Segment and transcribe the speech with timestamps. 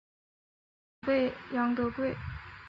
[1.03, 2.15] 祖父杨德贵。